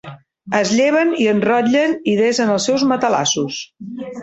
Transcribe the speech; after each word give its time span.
Es 0.59 0.71
lleven 0.77 1.11
i 1.25 1.27
enrotllen 1.33 1.95
i 2.15 2.17
desen 2.23 2.55
els 2.57 2.67
seus 2.71 2.89
matalassos. 2.95 3.63